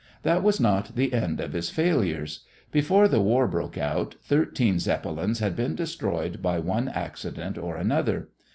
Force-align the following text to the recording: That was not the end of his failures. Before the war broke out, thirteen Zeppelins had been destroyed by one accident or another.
That 0.23 0.41
was 0.41 0.59
not 0.59 0.95
the 0.95 1.13
end 1.13 1.39
of 1.39 1.53
his 1.53 1.69
failures. 1.69 2.39
Before 2.71 3.07
the 3.07 3.21
war 3.21 3.47
broke 3.47 3.77
out, 3.77 4.15
thirteen 4.23 4.79
Zeppelins 4.79 5.37
had 5.37 5.55
been 5.55 5.75
destroyed 5.75 6.41
by 6.41 6.57
one 6.57 6.87
accident 6.89 7.55
or 7.55 7.75
another. 7.77 8.29